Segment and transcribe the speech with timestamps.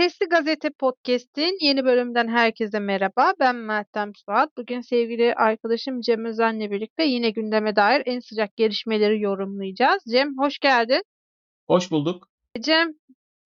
[0.00, 3.32] Sesli Gazete Podcast'in yeni bölümünden herkese merhaba.
[3.40, 4.56] Ben Meltem Suat.
[4.56, 10.02] Bugün sevgili arkadaşım Cem Özen'le birlikte yine gündeme dair en sıcak gelişmeleri yorumlayacağız.
[10.10, 11.02] Cem hoş geldin.
[11.66, 12.28] Hoş bulduk.
[12.60, 12.88] Cem,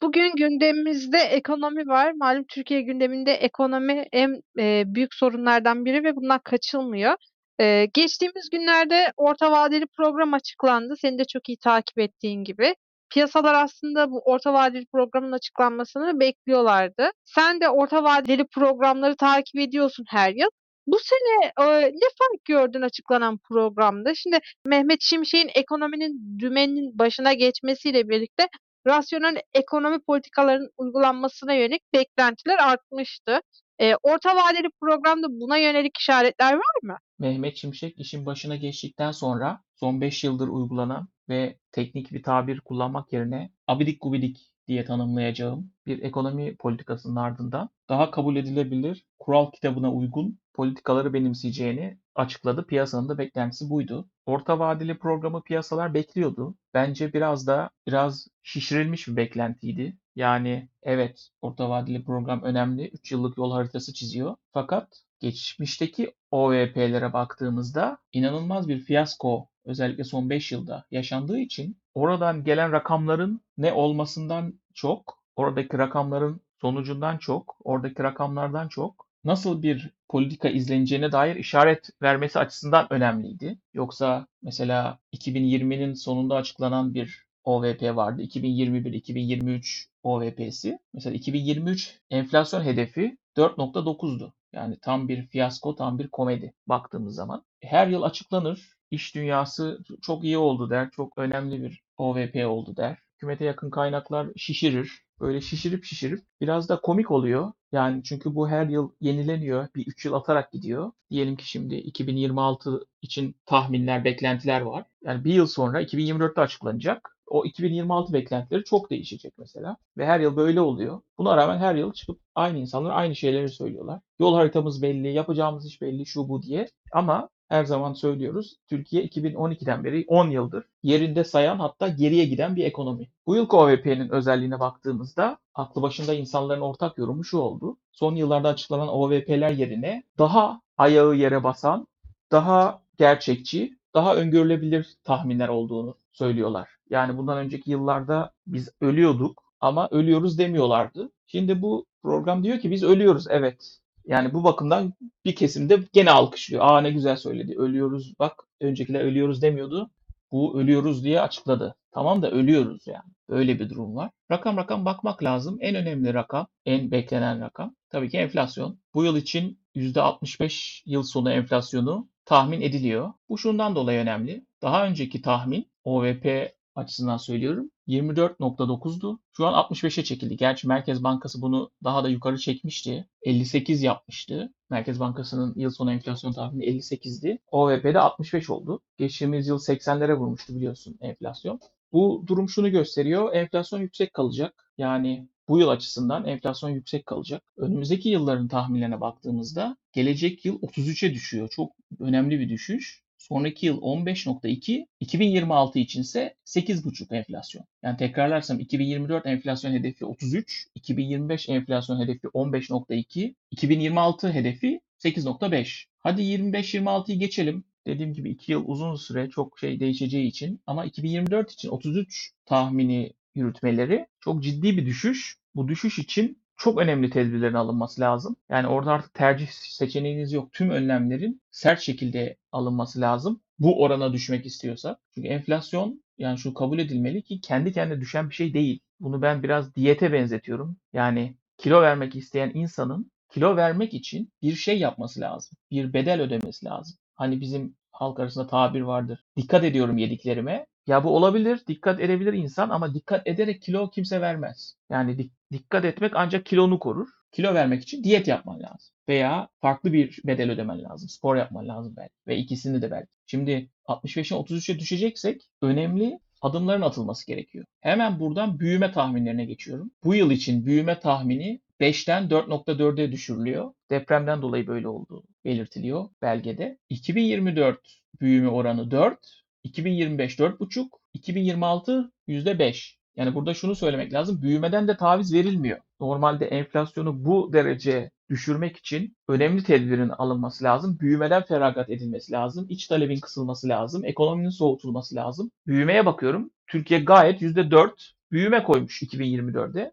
[0.02, 2.12] bugün gündemimizde ekonomi var.
[2.12, 7.14] Malum Türkiye gündeminde ekonomi en e, büyük sorunlardan biri ve bundan kaçılmıyor.
[7.60, 10.94] E, geçtiğimiz günlerde orta vadeli program açıklandı.
[10.96, 12.74] Senin de çok iyi takip ettiğin gibi.
[13.10, 17.10] Piyasalar aslında bu orta vadeli programın açıklanmasını bekliyorlardı.
[17.24, 20.48] Sen de orta vadeli programları takip ediyorsun her yıl.
[20.86, 24.14] Bu sene e, ne fark gördün açıklanan programda?
[24.14, 28.48] Şimdi Mehmet Şimşek'in ekonominin dümenin başına geçmesiyle birlikte
[28.86, 33.40] rasyonel ekonomi politikalarının uygulanmasına yönelik beklentiler artmıştı.
[33.80, 36.98] E, orta vadeli programda buna yönelik işaretler var mı?
[37.18, 43.12] Mehmet Şimşek işin başına geçtikten sonra son 5 yıldır uygulanan ve teknik bir tabir kullanmak
[43.12, 50.38] yerine abidik gubidik diye tanımlayacağım bir ekonomi politikasının ardından daha kabul edilebilir, kural kitabına uygun
[50.54, 52.66] politikaları benimseyeceğini açıkladı.
[52.66, 54.08] Piyasanın da beklentisi buydu.
[54.26, 56.54] Orta vadeli programı piyasalar bekliyordu.
[56.74, 59.98] Bence biraz da biraz şişirilmiş bir beklentiydi.
[60.16, 62.88] Yani evet orta vadeli program önemli.
[62.88, 64.36] 3 yıllık yol haritası çiziyor.
[64.52, 72.72] Fakat geçmişteki OVP'lere baktığımızda inanılmaz bir fiyasko özellikle son 5 yılda yaşandığı için oradan gelen
[72.72, 81.12] rakamların ne olmasından çok, oradaki rakamların sonucundan çok, oradaki rakamlardan çok nasıl bir politika izleneceğine
[81.12, 83.58] dair işaret vermesi açısından önemliydi.
[83.74, 88.22] Yoksa mesela 2020'nin sonunda açıklanan bir OVP vardı.
[88.22, 90.78] 2021-2023 OVP'si.
[90.92, 94.32] Mesela 2023 enflasyon hedefi 4.9'du.
[94.54, 97.44] Yani tam bir fiyasko, tam bir komedi baktığımız zaman.
[97.60, 98.74] Her yıl açıklanır.
[98.90, 100.90] İş dünyası çok iyi oldu der.
[100.90, 102.98] Çok önemli bir OVP oldu der.
[103.16, 105.04] Hükümete yakın kaynaklar şişirir.
[105.20, 107.52] Böyle şişirip şişirip biraz da komik oluyor.
[107.72, 109.68] Yani çünkü bu her yıl yenileniyor.
[109.74, 110.92] Bir 3 yıl atarak gidiyor.
[111.10, 114.84] Diyelim ki şimdi 2026 için tahminler, beklentiler var.
[115.04, 119.76] Yani bir yıl sonra 2024'te açıklanacak o 2026 beklentileri çok değişecek mesela.
[119.96, 121.00] Ve her yıl böyle oluyor.
[121.18, 124.00] Buna rağmen her yıl çıkıp aynı insanlar aynı şeyleri söylüyorlar.
[124.18, 126.68] Yol haritamız belli, yapacağımız iş belli, şu bu diye.
[126.92, 128.56] Ama her zaman söylüyoruz.
[128.68, 133.10] Türkiye 2012'den beri 10 yıldır yerinde sayan hatta geriye giden bir ekonomi.
[133.26, 137.76] Bu yıl OVP'nin özelliğine baktığımızda aklı başında insanların ortak yorumu şu oldu.
[137.92, 141.86] Son yıllarda açıklanan OVP'ler yerine daha ayağı yere basan,
[142.32, 146.68] daha gerçekçi, daha öngörülebilir tahminler olduğunu söylüyorlar.
[146.90, 151.10] Yani bundan önceki yıllarda biz ölüyorduk ama ölüyoruz demiyorlardı.
[151.26, 153.78] Şimdi bu program diyor ki biz ölüyoruz evet.
[154.06, 154.92] Yani bu bakımdan
[155.24, 156.62] bir kesimde gene alkışlıyor.
[156.64, 157.54] Aa ne güzel söyledi.
[157.58, 159.90] Ölüyoruz bak öncekiler ölüyoruz demiyordu.
[160.32, 161.74] Bu ölüyoruz diye açıkladı.
[161.92, 163.12] Tamam da ölüyoruz yani.
[163.28, 164.10] Böyle bir durum var.
[164.30, 165.58] Rakam rakam bakmak lazım.
[165.60, 168.78] En önemli rakam, en beklenen rakam tabii ki enflasyon.
[168.94, 173.12] Bu yıl için %65 yıl sonu enflasyonu tahmin ediliyor.
[173.28, 174.46] Bu şundan dolayı önemli.
[174.62, 177.70] Daha önceki tahmin OVP açısından söylüyorum.
[177.88, 179.20] 24.9'du.
[179.36, 180.36] Şu an 65'e çekildi.
[180.36, 183.08] Gerçi Merkez Bankası bunu daha da yukarı çekmişti.
[183.22, 184.52] 58 yapmıştı.
[184.70, 187.38] Merkez Bankası'nın yıl sonu enflasyon tahmini 58'di.
[187.50, 188.80] OVP'de 65 oldu.
[188.98, 191.60] Geçtiğimiz yıl 80'lere vurmuştu biliyorsun enflasyon.
[191.92, 193.34] Bu durum şunu gösteriyor.
[193.34, 194.72] Enflasyon yüksek kalacak.
[194.78, 197.42] Yani bu yıl açısından enflasyon yüksek kalacak.
[197.56, 201.48] Önümüzdeki yılların tahminlerine baktığımızda gelecek yıl 33'e düşüyor.
[201.48, 203.03] Çok önemli bir düşüş.
[203.28, 207.64] Sonraki yıl 15.2, 2026 içinse 8.5 enflasyon.
[207.82, 215.84] Yani tekrarlarsam 2024 enflasyon hedefi 33, 2025 enflasyon hedefi 15.2, 2026 hedefi 8.5.
[215.98, 217.64] Hadi 25-26'yı geçelim.
[217.86, 223.12] Dediğim gibi 2 yıl uzun süre çok şey değişeceği için ama 2024 için 33 tahmini
[223.34, 225.36] yürütmeleri çok ciddi bir düşüş.
[225.54, 228.36] Bu düşüş için çok önemli tedbirlerin alınması lazım.
[228.48, 230.52] Yani orada artık tercih seçeneğiniz yok.
[230.52, 233.40] Tüm önlemlerin sert şekilde alınması lazım.
[233.58, 234.96] Bu orana düşmek istiyorsa.
[235.14, 238.80] Çünkü enflasyon yani şu kabul edilmeli ki kendi kendine düşen bir şey değil.
[239.00, 240.76] Bunu ben biraz diyete benzetiyorum.
[240.92, 245.58] Yani kilo vermek isteyen insanın kilo vermek için bir şey yapması lazım.
[245.70, 246.98] Bir bedel ödemesi lazım.
[247.14, 249.24] Hani bizim halk arasında tabir vardır.
[249.36, 250.66] Dikkat ediyorum yediklerime.
[250.86, 254.76] Ya bu olabilir, dikkat edebilir insan ama dikkat ederek kilo kimse vermez.
[254.90, 257.08] Yani dik- dikkat etmek ancak kilonu korur.
[257.32, 258.94] Kilo vermek için diyet yapman lazım.
[259.08, 261.08] Veya farklı bir bedel ödemen lazım.
[261.08, 262.14] Spor yapman lazım belki.
[262.26, 263.08] Ve ikisini de belki.
[263.26, 267.64] Şimdi 65'e 33'e düşeceksek önemli adımların atılması gerekiyor.
[267.80, 269.90] Hemen buradan büyüme tahminlerine geçiyorum.
[270.04, 273.72] Bu yıl için büyüme tahmini 5'ten 4.4'e düşürülüyor.
[273.90, 276.78] Depremden dolayı böyle olduğu belirtiliyor belgede.
[276.88, 277.80] 2024
[278.20, 282.96] büyüme oranı 4, 2025 4,5, 2026 %5.
[283.16, 284.42] Yani burada şunu söylemek lazım.
[284.42, 285.78] Büyümeden de taviz verilmiyor.
[286.00, 290.98] Normalde enflasyonu bu derece düşürmek için önemli tedbirin alınması lazım.
[291.00, 292.66] Büyümeden feragat edilmesi lazım.
[292.68, 294.04] İç talebin kısılması lazım.
[294.04, 295.50] Ekonominin soğutulması lazım.
[295.66, 296.50] Büyümeye bakıyorum.
[296.66, 297.90] Türkiye gayet %4
[298.32, 299.92] büyüme koymuş 2024'de.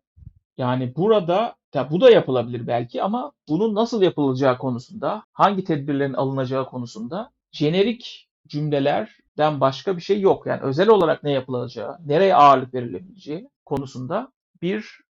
[0.57, 6.69] Yani burada ya bu da yapılabilir belki ama bunun nasıl yapılacağı konusunda, hangi tedbirlerin alınacağı
[6.69, 10.45] konusunda jenerik cümlelerden başka bir şey yok.
[10.45, 15.01] Yani özel olarak ne yapılacağı, nereye ağırlık verilebileceği konusunda bir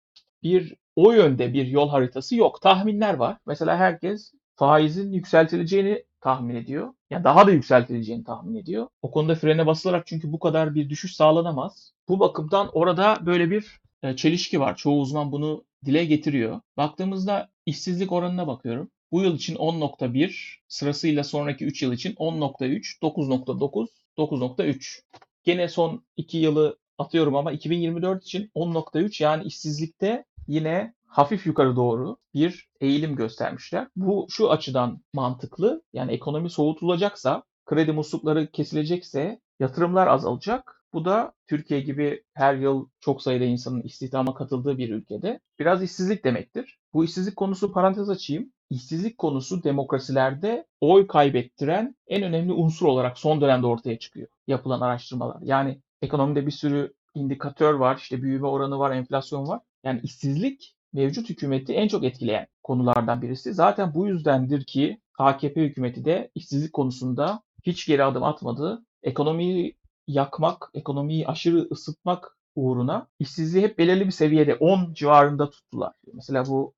[0.43, 2.62] bir o yönde bir yol haritası yok.
[2.62, 3.37] Tahminler var.
[3.47, 6.94] Mesela herkes faizin yükseltileceğini tahmin ediyor.
[7.11, 8.88] Yani daha da yükseltileceğini tahmin ediyor.
[9.03, 11.93] O konuda frene basılarak çünkü bu kadar bir düşüş sağlanamaz.
[12.09, 14.77] Bu bakımdan orada böyle bir e, çelişki var.
[14.77, 16.61] Çoğu uzman bunu dile getiriyor.
[16.77, 18.91] Baktığımızda işsizlik oranına bakıyorum.
[19.12, 23.86] Bu yıl için 10.1, sırasıyla sonraki 3 yıl için 10.3, 9.9,
[24.18, 25.02] 9.3.
[25.44, 32.16] Gene son 2 yılı atıyorum ama 2024 için 10.3 yani işsizlikte yine hafif yukarı doğru
[32.34, 33.88] bir eğilim göstermişler.
[33.96, 35.82] Bu şu açıdan mantıklı.
[35.92, 40.84] Yani ekonomi soğutulacaksa, kredi muslukları kesilecekse yatırımlar azalacak.
[40.92, 46.24] Bu da Türkiye gibi her yıl çok sayıda insanın istihdama katıldığı bir ülkede biraz işsizlik
[46.24, 46.78] demektir.
[46.92, 48.52] Bu işsizlik konusu parantez açayım.
[48.70, 55.43] İşsizlik konusu demokrasilerde oy kaybettiren en önemli unsur olarak son dönemde ortaya çıkıyor yapılan araştırmalar.
[55.43, 59.61] Yani ekonomide bir sürü indikatör var, işte büyüme oranı var, enflasyon var.
[59.84, 63.55] Yani işsizlik mevcut hükümeti en çok etkileyen konulardan birisi.
[63.55, 68.84] Zaten bu yüzdendir ki AKP hükümeti de işsizlik konusunda hiç geri adım atmadı.
[69.02, 69.76] Ekonomiyi
[70.06, 75.93] yakmak, ekonomiyi aşırı ısıtmak uğruna işsizliği hep belirli bir seviyede 10 civarında tuttular.
[76.12, 76.75] Mesela bu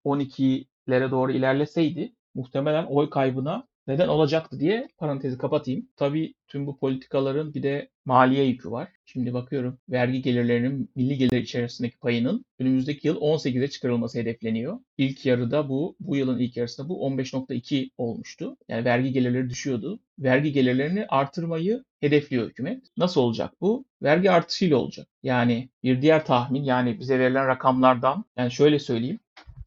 [0.88, 5.88] 12'lere doğru ilerleseydi muhtemelen oy kaybına neden olacaktı diye parantezi kapatayım.
[5.96, 8.88] Tabii tüm bu politikaların bir de maliye yükü var.
[9.04, 14.78] Şimdi bakıyorum vergi gelirlerinin milli gelir içerisindeki payının önümüzdeki yıl 18'e çıkarılması hedefleniyor.
[14.98, 18.56] İlk yarıda bu, bu yılın ilk yarısında bu 15.2 olmuştu.
[18.68, 20.00] Yani vergi gelirleri düşüyordu.
[20.18, 22.82] Vergi gelirlerini artırmayı hedefliyor hükümet.
[22.96, 23.84] Nasıl olacak bu?
[24.02, 25.08] Vergi artışıyla olacak.
[25.22, 29.20] Yani bir diğer tahmin yani bize verilen rakamlardan yani şöyle söyleyeyim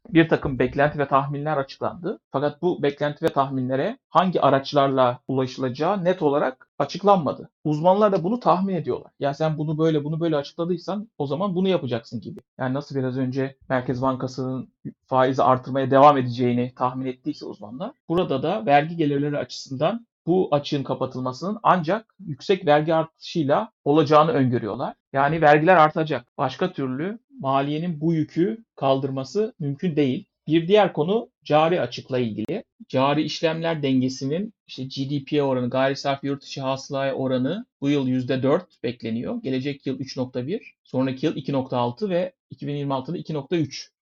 [0.09, 2.19] bir takım beklenti ve tahminler açıklandı.
[2.31, 7.49] Fakat bu beklenti ve tahminlere hangi araçlarla ulaşılacağı net olarak açıklanmadı.
[7.63, 9.11] Uzmanlar da bunu tahmin ediyorlar.
[9.19, 12.39] Ya sen bunu böyle bunu böyle açıkladıysan o zaman bunu yapacaksın gibi.
[12.59, 14.69] Yani nasıl biraz önce Merkez Bankası'nın
[15.05, 17.91] faizi artırmaya devam edeceğini tahmin ettiyse uzmanlar.
[18.09, 24.95] Burada da vergi gelirleri açısından bu açığın kapatılmasının ancak yüksek vergi artışıyla olacağını öngörüyorlar.
[25.13, 26.27] Yani vergiler artacak.
[26.37, 30.25] Başka türlü maliyenin bu yükü kaldırması mümkün değil.
[30.47, 32.63] Bir diğer konu cari açıkla ilgili.
[32.87, 38.61] Cari işlemler dengesinin işte GDP'ye oranı, gayri safi yurt içi hasılaya oranı bu yıl %4
[38.83, 39.41] bekleniyor.
[39.41, 43.94] Gelecek yıl 3.1, sonraki yıl 2.6 ve 2026'da 2.3.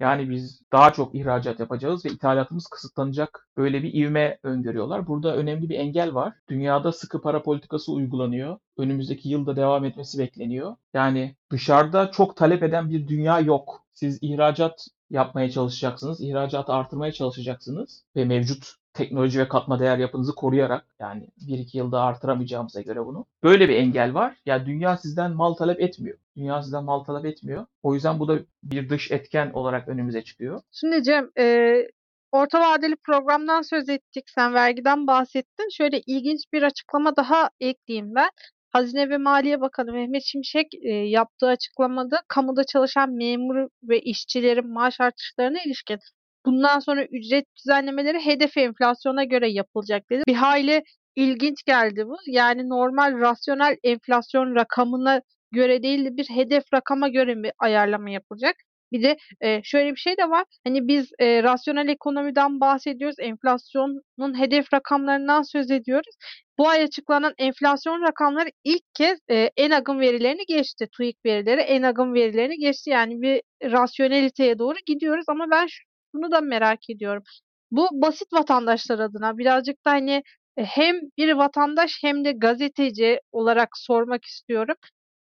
[0.00, 5.06] Yani biz daha çok ihracat yapacağız ve ithalatımız kısıtlanacak böyle bir ivme öngörüyorlar.
[5.06, 6.34] Burada önemli bir engel var.
[6.48, 8.58] Dünyada sıkı para politikası uygulanıyor.
[8.76, 10.76] Önümüzdeki yılda devam etmesi bekleniyor.
[10.94, 13.84] Yani dışarıda çok talep eden bir dünya yok.
[13.92, 20.84] Siz ihracat yapmaya çalışacaksınız, ihracatı artırmaya çalışacaksınız ve mevcut teknoloji ve katma değer yapınızı koruyarak
[20.98, 23.26] yani 1-2 yılda artıramayacağımıza göre bunu.
[23.42, 24.36] Böyle bir engel var.
[24.46, 26.18] Ya yani dünya sizden mal talep etmiyor.
[26.36, 27.66] Dünya sizden mal talep etmiyor.
[27.82, 30.60] O yüzden bu da bir dış etken olarak önümüze çıkıyor.
[30.72, 31.74] Şimdi Cem, e,
[32.32, 34.24] orta vadeli programdan söz ettik.
[34.34, 35.68] Sen vergiden bahsettin.
[35.76, 38.30] Şöyle ilginç bir açıklama daha ekleyeyim ben.
[38.70, 45.00] Hazine ve Maliye Bakanı Mehmet Şimşek e, yaptığı açıklamada kamuda çalışan memur ve işçilerin maaş
[45.00, 45.98] artışlarına ilişkin
[46.46, 50.22] bundan sonra ücret düzenlemeleri hedef enflasyona göre yapılacak dedi.
[50.26, 50.82] Bir hayli
[51.16, 52.16] ilginç geldi bu.
[52.26, 55.20] Yani normal rasyonel enflasyon rakamına
[55.52, 58.56] göre değil de bir hedef rakama göre bir ayarlama yapılacak.
[58.92, 60.44] Bir de e, şöyle bir şey de var.
[60.66, 63.16] Hani biz e, rasyonel ekonomiden bahsediyoruz.
[63.18, 66.14] Enflasyonun hedef rakamlarından söz ediyoruz.
[66.58, 70.88] Bu ay açıklanan enflasyon rakamları ilk kez e, ENAG'ın verilerini geçti.
[70.96, 72.90] TÜİK verileri ENAG'ın verilerini geçti.
[72.90, 75.66] Yani bir rasyoneliteye doğru gidiyoruz ama ben
[76.12, 77.22] şunu da merak ediyorum.
[77.70, 80.22] Bu basit vatandaşlar adına birazcık da hani
[80.58, 84.76] hem bir vatandaş hem de gazeteci olarak sormak istiyorum.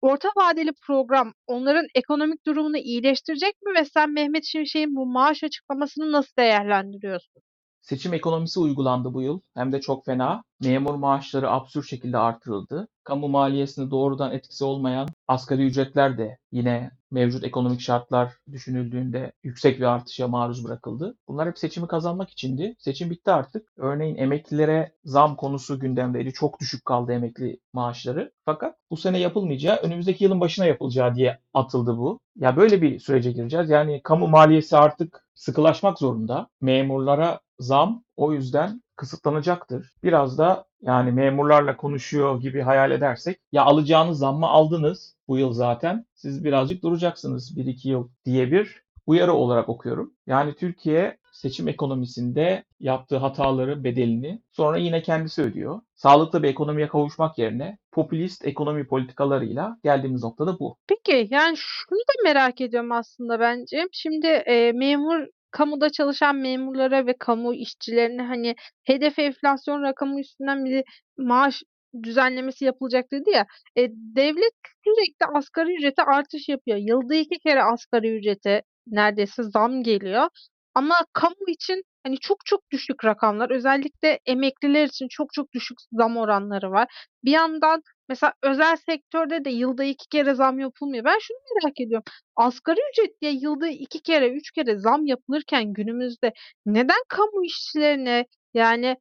[0.02, 6.12] Orta vadeli program onların ekonomik durumunu iyileştirecek mi ve sen Mehmet Şimşek'in bu maaş açıklamasını
[6.12, 7.44] nasıl değerlendiriyorsun?
[7.84, 9.40] Seçim ekonomisi uygulandı bu yıl.
[9.54, 10.44] Hem de çok fena.
[10.62, 12.88] Memur maaşları absürt şekilde artırıldı.
[13.04, 19.84] Kamu maliyesine doğrudan etkisi olmayan asgari ücretler de yine mevcut ekonomik şartlar düşünüldüğünde yüksek bir
[19.84, 21.18] artışa maruz bırakıldı.
[21.28, 22.76] Bunlar hep seçimi kazanmak içindi.
[22.80, 23.74] Seçim bitti artık.
[23.78, 26.34] Örneğin emeklilere zam konusu gündemdeydi.
[26.34, 28.32] Çok düşük kaldı emekli maaşları.
[28.46, 32.20] Fakat bu sene yapılmayacağı, önümüzdeki yılın başına yapılacağı diye atıldı bu.
[32.36, 33.70] Ya böyle bir sürece gireceğiz.
[33.70, 36.48] Yani kamu maliyesi artık sıkılaşmak zorunda.
[36.62, 39.94] Memurlara zam o yüzden kısıtlanacaktır.
[40.04, 46.06] Biraz da yani memurlarla konuşuyor gibi hayal edersek ya alacağınız zammı aldınız bu yıl zaten.
[46.14, 50.14] Siz birazcık duracaksınız 1-2 yıl diye bir uyarı olarak okuyorum.
[50.28, 55.82] Yani Türkiye seçim ekonomisinde yaptığı hataları bedelini sonra yine kendisi ödüyor.
[55.96, 60.78] Sağlıklı bir ekonomiye kavuşmak yerine popülist ekonomi politikalarıyla geldiğimiz noktada bu.
[60.88, 63.88] Peki yani şunu da merak ediyorum aslında bence.
[63.92, 70.84] Şimdi e, memur kamuda çalışan memurlara ve kamu işçilerine hani hedef enflasyon rakamı üstünden bir
[71.18, 71.64] maaş
[72.04, 73.46] düzenlemesi yapılacak dedi ya.
[73.78, 76.78] E, devlet sürekli asgari ücrete artış yapıyor.
[76.78, 80.30] Yılda iki kere asgari ücrete neredeyse zam geliyor.
[80.76, 83.50] Ama kamu için hani çok çok düşük rakamlar.
[83.52, 86.88] Özellikle emekliler için çok çok düşük zam oranları var.
[87.24, 91.06] Bir yandan mesela özel sektörde de yılda iki kere zam yapılmıyor.
[91.06, 92.04] Ben şunu merak ediyorum.
[92.36, 96.34] Asgari ücret diye yılda iki kere, üç kere zam yapılırken günümüzde
[96.66, 98.98] neden kamu işçilerine yani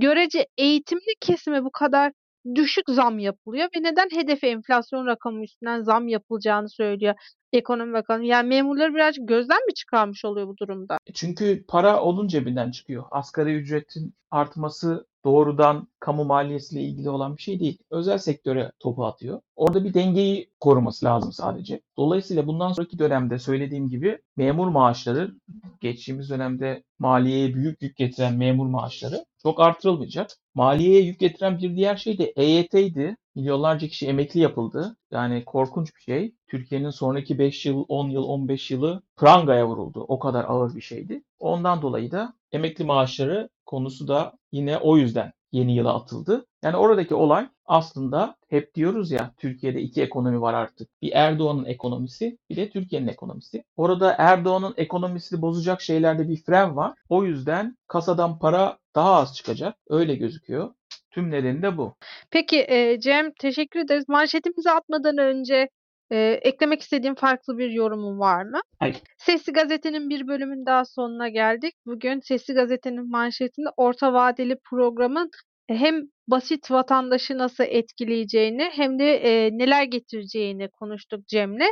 [0.00, 2.12] görece eğitimli kesime bu kadar
[2.54, 7.14] düşük zam yapılıyor ve neden hedef enflasyon rakamı üstünden zam yapılacağını söylüyor
[7.52, 8.24] Ekonomi Bakanı?
[8.24, 10.98] Yani memurları birazcık gözden mi çıkarmış oluyor bu durumda?
[11.14, 13.04] Çünkü para onun cebinden çıkıyor.
[13.10, 17.78] Asgari ücretin artması doğrudan kamu maliyesiyle ilgili olan bir şey değil.
[17.90, 19.40] Özel sektöre topu atıyor.
[19.56, 21.80] Orada bir dengeyi koruması lazım sadece.
[21.96, 25.34] Dolayısıyla bundan sonraki dönemde söylediğim gibi memur maaşları
[25.80, 30.30] geçtiğimiz dönemde maliyeye büyük yük getiren memur maaşları çok artırılmayacak.
[30.54, 33.16] Maliyeye yük getiren bir diğer şey de EYT'ydi.
[33.34, 34.96] Milyonlarca kişi emekli yapıldı.
[35.10, 36.34] Yani korkunç bir şey.
[36.52, 40.04] Türkiye'nin sonraki 5 yıl, 10 yıl, 15 yılı prangaya vuruldu.
[40.08, 41.22] O kadar ağır bir şeydi.
[41.40, 46.46] Ondan dolayı da emekli maaşları konusu da yine o yüzden yeni yıla atıldı.
[46.64, 51.02] Yani oradaki olay aslında hep diyoruz ya Türkiye'de iki ekonomi var artık.
[51.02, 53.64] Bir Erdoğan'ın ekonomisi bir de Türkiye'nin ekonomisi.
[53.76, 56.94] Orada Erdoğan'ın ekonomisini bozacak şeylerde bir fren var.
[57.08, 59.76] O yüzden kasadan para daha az çıkacak.
[59.88, 60.74] Öyle gözüküyor.
[61.10, 61.94] Tüm nedeni de bu.
[62.30, 64.04] Peki e, Cem teşekkür ederiz.
[64.08, 65.68] Manşetimizi atmadan önce
[66.12, 68.60] e, eklemek istediğin farklı bir yorumun var mı?
[68.78, 68.96] Hayır.
[69.18, 71.74] Sesli Gazete'nin bir bölümün daha sonuna geldik.
[71.86, 75.30] Bugün Sesli Gazete'nin manşetinde orta vadeli programın
[75.68, 81.68] hem basit vatandaşı nasıl etkileyeceğini hem de e, neler getireceğini konuştuk Cem'le.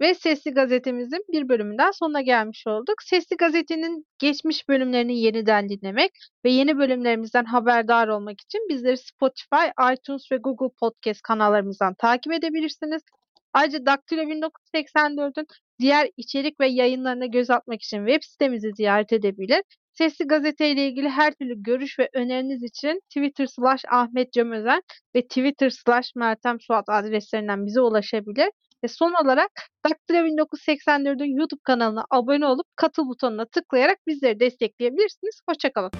[0.00, 2.94] Ve Sesli Gazetemizin bir bölümünden sonuna gelmiş olduk.
[3.02, 6.10] Sesli Gazete'nin geçmiş bölümlerini yeniden dinlemek
[6.44, 13.02] ve yeni bölümlerimizden haberdar olmak için bizleri Spotify, iTunes ve Google Podcast kanallarımızdan takip edebilirsiniz.
[13.52, 15.46] Ayrıca Daktilo 1984'ün
[15.80, 19.62] diğer içerik ve yayınlarına göz atmak için web sitemizi ziyaret edebilir.
[19.92, 24.82] Sesli Gazete ile ilgili her türlü görüş ve öneriniz için Twitter slash Ahmet Cem Özen
[25.14, 28.50] ve Twitter slash Meltem Suat adreslerinden bize ulaşabilir.
[28.84, 29.50] Ve son olarak
[29.84, 35.40] Daktilo 1984'ün YouTube kanalına abone olup katıl butonuna tıklayarak bizleri destekleyebilirsiniz.
[35.48, 35.90] Hoşçakalın.